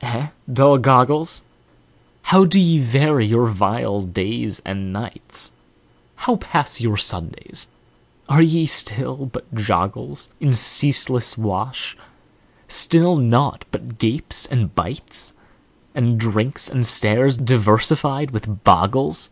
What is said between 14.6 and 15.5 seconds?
bites,